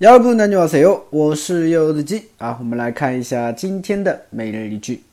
[0.00, 1.04] 여러분 안녕하세요.
[1.10, 5.04] 我是柚子鸡啊，我们来看一下今天的每日一句。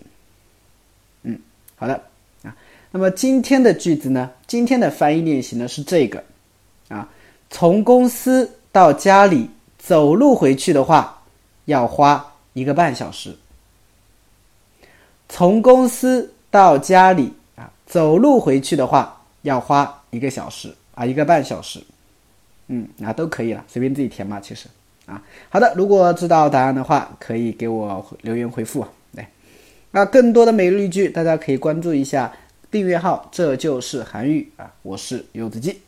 [1.23, 1.39] 嗯，
[1.77, 2.03] 好的
[2.43, 2.57] 啊。
[2.91, 6.25] 那么今天的句子呢，今天的翻译练习呢是这个
[6.89, 7.09] 啊，
[7.51, 9.51] 从公司到家里。
[9.85, 11.25] 走路回去的话，
[11.65, 13.37] 要花一个半小时。
[15.29, 21.83] 从公司到家里啊，走路回去的话，要花一个小时啊，一个半小时。
[22.68, 24.68] 嗯，那都可以了，随便自己填吧，其实
[25.06, 25.22] 啊。
[25.50, 28.86] 好的，如果知道答案的话，可以给我留言回复。
[29.16, 29.26] 对，
[29.92, 32.32] 那更多的每日一句，大家可以关注一下
[32.70, 35.80] 订阅号，这就是韩愈啊，我是柚子鸡。